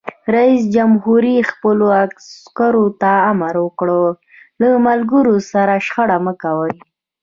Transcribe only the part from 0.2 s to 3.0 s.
رئیس جمهور خپلو عسکرو